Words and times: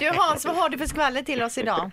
Du 0.00 0.10
Hans, 0.18 0.44
vad 0.46 0.56
har 0.56 0.68
du 0.68 0.78
för 0.78 0.86
skvaller 0.86 1.22
till 1.22 1.42
oss 1.42 1.58
idag? 1.58 1.90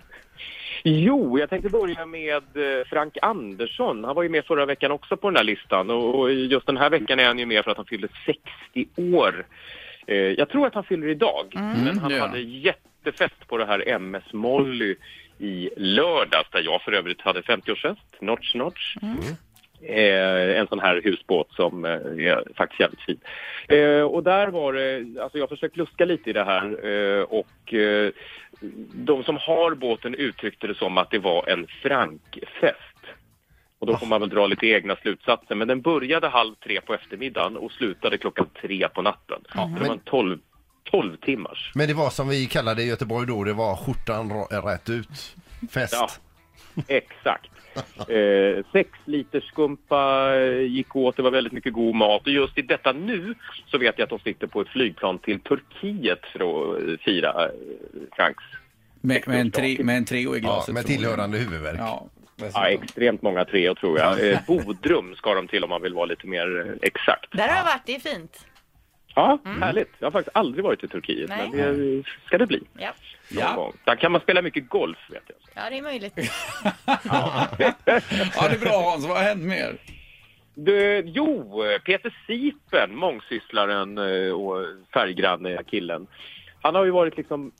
Jo, 0.84 1.38
jag 1.38 1.50
tänkte 1.50 1.68
börja 1.70 2.06
med 2.06 2.36
eh, 2.36 2.86
Frank 2.86 3.16
Andersson. 3.22 4.04
Han 4.04 4.14
var 4.16 4.22
ju 4.22 4.28
med 4.28 4.44
förra 4.44 4.66
veckan 4.66 4.90
också 4.92 5.16
på 5.16 5.30
den 5.30 5.36
här 5.36 5.44
listan 5.44 5.90
och 5.90 6.32
just 6.32 6.66
den 6.66 6.76
här 6.76 6.90
veckan 6.90 7.18
är 7.20 7.24
han 7.26 7.38
ju 7.38 7.46
med 7.46 7.64
för 7.64 7.70
att 7.70 7.76
han 7.76 7.86
fyllde 7.86 8.08
60 8.26 9.16
år. 9.16 9.46
Eh, 10.06 10.16
Jag 10.16 10.48
tror 10.48 10.66
att 10.66 10.74
han 10.74 10.84
fyller 10.84 11.08
idag, 11.08 11.46
men 11.54 11.98
han 11.98 12.10
gör 12.10 12.20
hade 12.20 12.40
jättefest 12.40 13.48
på 13.48 13.58
det 13.58 13.66
här 13.66 13.88
MS 13.88 14.32
Molly 14.32 14.96
i 15.38 15.70
lördags 15.76 16.50
där 16.50 16.60
jag 16.62 16.82
för 16.82 16.92
övrigt 16.92 17.20
hade 17.20 17.40
50-årsfest, 17.40 17.96
Notch 18.20 18.54
Notch. 18.54 18.96
Eh, 19.82 20.60
en 20.60 20.66
sån 20.66 20.80
här 20.80 21.00
husbåt 21.04 21.52
som 21.52 21.84
eh, 21.84 21.90
är 21.90 22.54
faktiskt 22.56 22.80
jävligt 22.80 23.00
fin. 23.00 23.20
Eh, 23.68 24.02
och 24.02 24.22
där 24.22 24.48
var 24.48 24.72
det, 24.72 24.96
alltså 25.22 25.38
jag 25.38 25.42
har 25.42 25.56
försökt 25.56 25.76
luska 25.76 26.04
lite 26.04 26.30
i 26.30 26.32
det 26.32 26.44
här 26.44 26.86
eh, 26.86 27.22
och 27.22 27.74
eh, 27.74 28.10
de 28.92 29.24
som 29.24 29.36
har 29.36 29.74
båten 29.74 30.14
uttryckte 30.14 30.66
det 30.66 30.74
som 30.74 30.98
att 30.98 31.10
det 31.10 31.18
var 31.18 31.48
en 31.48 31.66
Frankfest. 31.82 32.86
Och 33.78 33.86
då 33.86 33.96
får 33.96 34.06
man 34.06 34.20
väl 34.20 34.30
dra 34.30 34.46
lite 34.46 34.66
egna 34.66 34.96
slutsatser. 34.96 35.54
Men 35.54 35.68
den 35.68 35.80
började 35.80 36.28
halv 36.28 36.54
tre 36.54 36.80
på 36.80 36.94
eftermiddagen 36.94 37.56
och 37.56 37.72
slutade 37.72 38.18
klockan 38.18 38.46
tre 38.60 38.88
på 38.88 39.02
natten. 39.02 39.38
Så 39.54 39.70
det 39.78 39.86
var 39.86 39.94
en 39.94 40.00
12, 40.04 40.38
12 40.90 41.16
timmars. 41.16 41.72
Men 41.74 41.88
det 41.88 41.94
var 41.94 42.10
som 42.10 42.28
vi 42.28 42.46
kallade 42.46 42.80
det 42.80 42.84
i 42.84 42.88
Göteborg 42.88 43.26
då, 43.26 43.44
det 43.44 43.52
var 43.52 43.76
skjortan 43.76 44.32
rätt 44.50 44.90
ut. 44.90 45.36
Fest. 45.70 45.92
Ja, 45.92 46.08
exakt. 46.88 47.50
Eh, 48.08 48.64
sex 48.72 48.90
liters 49.04 49.44
skumpa 49.44 50.32
eh, 50.36 50.60
gick 50.62 50.96
åt, 50.96 51.16
det 51.16 51.22
var 51.22 51.30
väldigt 51.30 51.52
mycket 51.52 51.72
god 51.72 51.94
mat. 51.94 52.22
Och 52.22 52.32
just 52.32 52.58
i 52.58 52.62
detta 52.62 52.92
nu 52.92 53.34
så 53.66 53.78
vet 53.78 53.98
jag 53.98 54.04
att 54.04 54.10
de 54.10 54.18
sitter 54.18 54.46
på 54.46 54.60
ett 54.60 54.68
flygplan 54.68 55.18
till 55.18 55.40
Turkiet 55.40 56.20
för 56.32 56.40
att 56.40 56.82
eh, 56.82 56.94
fira 57.04 57.44
eh, 57.44 57.50
Franks. 58.16 58.44
Med, 59.00 59.22
med, 59.28 59.40
en, 59.40 59.50
tre, 59.50 59.76
med 59.84 59.96
en 59.96 60.04
treo 60.04 60.34
i 60.36 60.38
Ja, 60.38 60.40
glaset. 60.40 60.74
med 60.74 60.82
förmodligen. 60.82 60.98
tillhörande 61.10 61.38
huvudvärk. 61.38 61.76
Ja, 61.78 62.06
Ja, 62.54 62.68
extremt 62.68 63.22
många 63.22 63.44
treor 63.44 63.74
tror 63.74 63.98
jag. 63.98 64.30
Eh, 64.30 64.38
Bodrum 64.46 65.14
ska 65.14 65.34
de 65.34 65.48
till 65.48 65.64
om 65.64 65.70
man 65.70 65.82
vill 65.82 65.94
vara 65.94 66.04
lite 66.06 66.26
mer 66.26 66.76
exakt. 66.82 67.32
Där 67.32 67.48
har 67.48 67.56
jag 67.56 67.64
varit, 67.64 67.82
det 67.86 67.94
är 67.94 68.00
fint. 68.00 68.46
Ja, 69.14 69.38
härligt. 69.60 69.92
Jag 69.98 70.06
har 70.06 70.10
faktiskt 70.10 70.36
aldrig 70.36 70.64
varit 70.64 70.84
i 70.84 70.88
Turkiet, 70.88 71.28
Nej. 71.28 71.50
men 71.52 71.78
det 71.78 72.04
ska 72.26 72.38
det 72.38 72.46
bli. 72.46 72.60
Ja, 72.78 72.92
Ja. 73.32 73.72
Där 73.84 73.96
kan 73.96 74.12
man 74.12 74.20
spela 74.20 74.42
mycket 74.42 74.68
golf, 74.68 74.98
vet 75.10 75.22
jag. 75.26 75.64
ja 75.64 75.70
det 75.70 75.78
är 75.78 75.82
möjligt. 75.82 76.14
ja, 76.86 77.48
det 77.58 77.64
är 78.54 78.60
bra 78.60 78.90
Hans. 78.90 79.06
Vad 79.06 79.16
har 79.16 79.24
hänt 79.24 79.42
mer? 79.42 79.76
Du, 80.54 81.02
jo, 81.06 81.62
Peter 81.84 82.16
Sipen, 82.26 82.96
mångsysslaren 82.96 83.98
eh, 83.98 84.32
och 84.32 84.66
färggranne 84.94 85.62
killen. 85.66 86.06
Han 86.62 86.74
har 86.74 86.84
ju 86.84 86.90
varit 86.90 87.16
liksom 87.16 87.52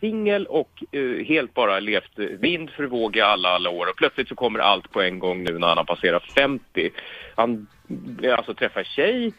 singel 0.00 0.46
och 0.46 0.84
eh, 0.92 1.26
helt 1.26 1.54
bara 1.54 1.80
levt 1.80 2.18
eh, 2.18 2.24
vind 2.26 2.70
för 2.70 2.84
våg 2.84 3.16
i 3.16 3.20
alla, 3.20 3.48
alla 3.48 3.70
år. 3.70 3.86
Och 3.90 3.96
plötsligt 3.96 4.28
så 4.28 4.34
kommer 4.34 4.58
allt 4.58 4.90
på 4.90 5.02
en 5.02 5.18
gång 5.18 5.44
nu 5.44 5.58
när 5.58 5.66
han 5.68 5.76
har 5.76 5.84
passerat 5.84 6.22
50. 6.32 6.90
Han 7.34 7.66
alltså 8.36 8.54
träffar 8.54 8.84
tjej, 8.84 9.32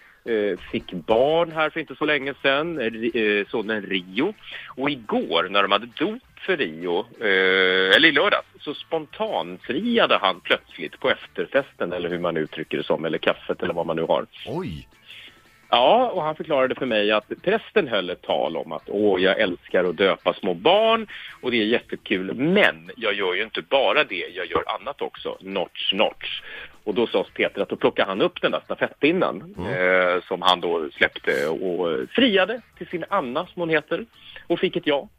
fick 0.72 0.92
barn 0.94 1.52
här 1.52 1.70
för 1.70 1.80
inte 1.80 1.96
så 1.96 2.06
länge 2.06 2.34
sedan, 2.42 2.80
eh, 2.80 3.22
eh, 3.22 3.48
sonen 3.48 3.82
Rio. 3.82 4.34
Och 4.68 4.90
igår 4.90 5.48
när 5.50 5.62
de 5.62 5.72
hade 5.72 5.86
dop 5.86 6.24
för 6.46 6.58
Rio, 6.58 7.00
eh, 7.20 7.96
eller 7.96 8.06
i 8.06 8.12
lördags, 8.12 8.48
så 8.60 8.74
spontanfriade 8.74 10.18
han 10.22 10.40
plötsligt 10.40 11.00
på 11.00 11.10
efterfesten 11.10 11.94
eller 11.94 12.10
hur 12.10 12.20
man 12.20 12.38
uttrycker 12.38 12.78
det 12.78 12.84
som, 12.84 13.06
eller 13.06 13.18
kaffet 13.18 13.64
eller 13.64 13.74
vad 13.74 13.86
man 13.86 13.96
nu 13.96 14.04
har. 14.04 14.26
Oj! 14.48 14.88
Ja, 15.70 16.10
och 16.10 16.24
han 16.24 16.36
förklarade 16.36 16.76
för 16.76 16.86
mig 16.86 17.12
att 17.12 17.32
prästen 17.42 17.88
höll 17.88 18.10
ett 18.10 18.22
tal 18.22 18.58
om 18.58 18.72
att 18.72 18.84
åh, 18.88 19.22
jag 19.22 19.40
älskar 19.40 19.84
att 19.84 19.98
döpa 19.98 20.34
små 20.34 20.54
barn 20.54 21.08
och 21.42 21.52
det 21.52 21.58
är 21.58 21.66
jättekul, 21.66 22.34
men 22.34 22.92
jag 22.98 23.14
gör 23.14 23.34
ju 23.34 23.44
inte 23.44 23.62
bara 23.62 24.04
det, 24.04 24.28
jag 24.36 24.46
gör 24.46 24.64
annat 24.68 25.02
också, 25.02 25.38
notch, 25.42 25.94
notch. 25.94 26.42
Och 26.86 26.94
då 26.96 27.08
sa 27.08 27.26
Peter 27.34 27.62
att 27.62 27.70
då 27.70 27.76
plockade 27.76 28.10
han 28.10 28.22
upp 28.22 28.42
den 28.42 28.52
där 28.52 28.62
stafettpinnen 28.66 29.56
eh, 29.58 30.24
som 30.28 30.42
han 30.42 30.62
då 30.62 30.90
släppte 30.94 31.48
och 31.48 31.92
eh, 31.92 32.08
friade 32.08 32.62
till 32.78 32.88
sin 32.88 33.06
Anna, 33.10 33.48
som 33.48 33.60
hon 33.60 33.70
heter, 33.70 34.06
och 34.48 34.60
fick 34.60 34.76
ett 34.76 34.88
ja. 34.88 35.10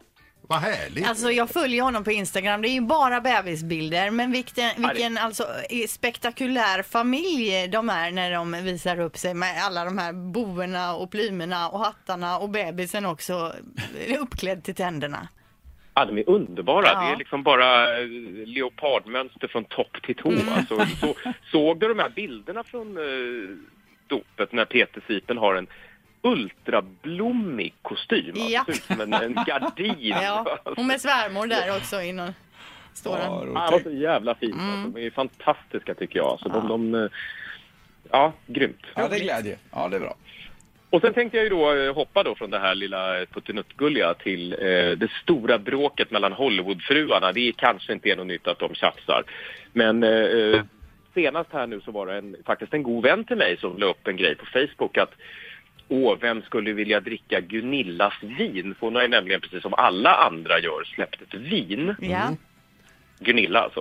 Vad 0.48 0.58
härligt! 0.58 1.08
Alltså 1.08 1.30
jag 1.30 1.50
följer 1.50 1.82
honom 1.82 2.04
på 2.04 2.12
Instagram, 2.12 2.62
det 2.62 2.68
är 2.68 2.72
ju 2.72 2.80
bara 2.80 3.20
bebisbilder 3.20 4.10
men 4.10 4.32
vilken, 4.32 4.70
vilken 4.76 5.18
alltså, 5.18 5.46
spektakulär 5.88 6.82
familj 6.82 7.68
de 7.68 7.90
är 7.90 8.10
när 8.10 8.32
de 8.32 8.52
visar 8.52 9.00
upp 9.00 9.16
sig 9.16 9.34
med 9.34 9.64
alla 9.64 9.84
de 9.84 9.98
här 9.98 10.12
boorna 10.12 10.94
och 10.94 11.10
plymerna 11.10 11.68
och 11.68 11.80
hattarna 11.80 12.38
och 12.38 12.50
bebisen 12.50 13.06
också 13.06 13.52
eh, 14.06 14.22
uppklädd 14.22 14.64
till 14.64 14.74
tänderna. 14.74 15.28
Ja, 15.98 16.04
de 16.04 16.18
är 16.18 16.28
underbara. 16.30 16.86
Ja. 16.86 17.00
Det 17.00 17.12
är 17.12 17.16
liksom 17.16 17.42
bara 17.42 17.98
eh, 18.00 18.06
leopardmönster 18.46 19.48
från 19.48 19.64
topp 19.64 20.02
till 20.02 20.14
tå. 20.16 20.32
Alltså, 20.56 20.86
så, 21.00 21.14
såg 21.50 21.80
du 21.80 21.88
de 21.88 21.98
här 21.98 22.08
bilderna 22.08 22.64
från 22.64 22.96
eh, 22.96 23.56
dopet 24.06 24.52
när 24.52 24.64
Peter 24.64 25.02
Sipen 25.06 25.38
har 25.38 25.54
en 25.54 25.66
ultrablommig 26.22 27.74
kostym? 27.82 28.28
Alltså, 28.34 28.48
Ja. 28.50 28.64
ut 28.68 28.82
som 28.82 29.00
en, 29.00 29.12
en 29.12 29.34
gardin. 29.46 29.94
Ja, 30.22 30.58
och 30.64 30.84
med 30.84 31.00
svärmor 31.00 31.46
där 31.46 31.76
också 31.76 32.02
innan. 32.02 32.34
Står 32.94 33.18
Ja, 33.18 33.24
han. 33.24 33.32
Ja, 33.38 33.44
det 33.44 33.50
var 33.52 33.70
roligt. 33.72 33.82
så 33.84 33.90
jävla 33.90 34.34
fint. 34.34 34.54
Mm. 34.54 34.70
Alltså, 34.74 34.90
de 34.90 35.06
är 35.06 35.10
fantastiska 35.10 35.94
tycker 35.94 36.18
jag. 36.18 36.26
Alltså, 36.26 36.48
de, 36.48 36.68
de, 36.68 36.94
eh, 36.94 37.10
ja, 38.10 38.32
grymt. 38.46 38.82
Ja, 38.94 39.08
det 39.08 39.16
är 39.16 39.20
glädje. 39.20 39.58
Ja, 39.72 39.88
det 39.88 39.96
är 39.96 40.00
bra. 40.00 40.14
Och 40.90 41.00
sen 41.00 41.14
tänkte 41.14 41.36
jag 41.36 41.44
ju 41.44 41.50
då 41.50 41.74
eh, 41.74 41.94
hoppa 41.94 42.22
då 42.22 42.34
från 42.34 42.50
det 42.50 42.58
här 42.58 42.74
lilla 42.74 43.26
puttinuttgulliga 43.32 44.14
till 44.14 44.52
eh, 44.52 44.58
det 44.98 45.10
stora 45.22 45.58
bråket 45.58 46.10
mellan 46.10 46.32
Hollywoodfruarna. 46.32 47.32
Det 47.32 47.48
är 47.48 47.52
kanske 47.52 47.92
inte 47.92 48.08
är 48.10 48.16
något 48.16 48.26
nytt 48.26 48.46
att 48.46 48.58
de 48.58 48.74
tjafsar. 48.74 49.22
Men 49.72 50.02
eh, 50.02 50.10
eh, 50.10 50.62
senast 51.14 51.52
här 51.52 51.66
nu 51.66 51.80
så 51.80 51.90
var 51.90 52.06
det 52.06 52.18
en, 52.18 52.36
faktiskt 52.46 52.74
en 52.74 52.82
god 52.82 53.04
vän 53.04 53.24
till 53.24 53.36
mig 53.36 53.56
som 53.60 53.78
la 53.78 53.86
upp 53.86 54.08
en 54.08 54.16
grej 54.16 54.34
på 54.34 54.46
Facebook 54.46 54.98
att 54.98 55.14
Åh, 55.88 56.16
vem 56.20 56.42
skulle 56.42 56.72
vilja 56.72 57.00
dricka 57.00 57.40
Gunillas 57.40 58.14
vin? 58.22 58.74
För 58.78 58.86
hon 58.86 58.94
har 58.94 59.02
ju 59.02 59.08
nämligen, 59.08 59.40
precis 59.40 59.62
som 59.62 59.74
alla 59.74 60.14
andra 60.14 60.60
gör, 60.60 60.84
släppt 60.84 61.22
ett 61.22 61.34
vin. 61.34 61.94
Ja. 62.00 62.36
Gunilla 63.18 63.60
alltså. 63.60 63.80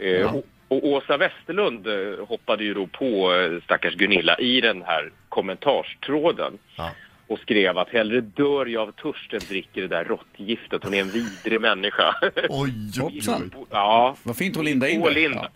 Eh, 0.00 0.10
Ja. 0.10 0.30
och, 0.30 0.46
och 0.68 0.84
Åsa 0.88 1.16
Westerlund 1.16 1.86
eh, 1.86 2.26
hoppade 2.26 2.64
ju 2.64 2.74
då 2.74 2.86
på 2.86 3.34
eh, 3.34 3.62
stackars 3.64 3.94
Gunilla 3.94 4.38
i 4.38 4.60
den 4.60 4.82
här 4.82 5.10
kommentarstråden 5.30 6.58
Ja. 6.76 6.90
och 7.26 7.38
skrev 7.38 7.78
att 7.78 7.88
hellre 7.88 8.20
dör 8.20 8.66
jag 8.66 8.88
av 8.88 8.92
törst 8.92 9.32
än 9.32 9.40
dricker 9.48 9.80
det 9.80 9.88
där 9.88 10.04
råttgiftet. 10.04 10.84
Hon 10.84 10.94
är 10.94 11.00
en 11.00 11.10
vidrig 11.10 11.60
människa. 11.60 12.14
Oj. 12.48 12.72
Hoppsan. 13.00 13.54
ja, 13.70 14.16
Vad 14.22 14.36
fint 14.36 14.56
att 14.56 14.64
linda 14.64 14.88
in 14.88 15.00
det. 15.02 15.20
Ja. 15.20 15.48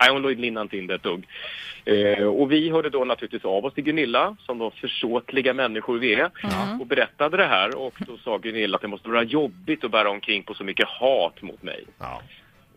Nej, 0.00 0.10
hon 0.12 0.22
låg 0.22 0.38
linnade 0.38 0.62
inte 0.64 0.76
in 0.78 0.86
det 0.86 0.94
ett 0.94 1.02
dugg. 1.02 1.26
Eh, 1.84 2.24
och 2.26 2.52
vi 2.52 2.70
hörde 2.70 2.90
då 2.90 3.04
naturligtvis 3.04 3.44
av 3.44 3.64
oss 3.64 3.74
till 3.74 3.84
Gunilla, 3.84 4.36
som 4.40 4.58
de 4.58 4.70
försåtliga 4.70 5.54
människor 5.54 5.98
vi 5.98 6.14
är, 6.14 6.30
och 6.80 6.86
berättade 6.86 7.36
det 7.36 7.46
här. 7.46 7.78
Och 7.78 7.94
då 7.98 8.16
sa 8.24 8.38
Gunilla 8.38 8.76
att 8.76 8.82
det 8.82 8.88
måste 8.88 9.08
vara 9.08 9.22
jobbigt 9.22 9.84
att 9.84 9.90
bära 9.90 10.10
omkring 10.10 10.42
på 10.42 10.54
så 10.54 10.64
mycket 10.64 10.88
hat 10.88 11.42
mot 11.42 11.62
mig. 11.62 11.84
Ja. 11.98 12.22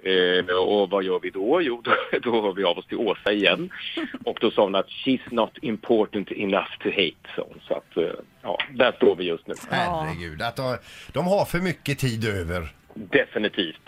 Eh, 0.05 0.55
och 0.55 0.89
vad 0.89 1.03
gör 1.03 1.19
vi 1.19 1.29
då? 1.29 1.61
Jo, 1.63 1.81
då, 1.83 1.95
då 2.23 2.41
hör 2.41 2.53
vi 2.53 2.63
av 2.63 2.77
oss 2.77 2.87
till 2.87 2.97
Åsa 2.97 3.31
igen. 3.31 3.69
Och 4.25 4.37
då 4.41 4.51
sa 4.51 4.63
hon 4.63 4.75
att 4.75 4.87
she's 4.87 5.21
not 5.31 5.51
important 5.61 6.31
enough 6.31 6.77
to 6.83 6.89
hate. 6.89 7.33
Så, 7.35 7.47
så 7.67 7.73
att, 7.73 7.97
eh, 7.97 8.03
ja, 8.41 8.57
där 8.73 8.91
står 8.91 9.15
vi 9.15 9.23
just 9.23 9.47
nu. 9.47 9.53
Herregud, 9.69 10.41
att 10.41 10.55
de, 10.55 10.77
de 11.13 11.27
har 11.27 11.45
för 11.45 11.59
mycket 11.59 11.99
tid 11.99 12.25
över. 12.27 12.73
Definitivt. 12.95 13.81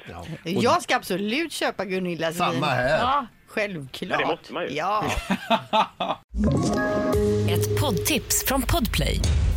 Jag 0.43 0.81
ska 0.81 0.95
absolut 0.95 1.51
köpa 1.51 1.85
Gunillas 1.85 2.37
Samma 2.37 2.51
vin. 2.53 2.63
här. 2.63 2.99
Ja, 2.99 3.25
självklart. 3.47 4.11
Ja, 4.11 4.17
det 4.17 4.25
måste 4.25 4.53
man 4.53 4.63
ju. 4.63 4.69
Ja. 4.69 5.05
Ett 7.49 7.81
poddtips 7.81 8.45
från 8.47 8.61
Podplay. 8.61 9.19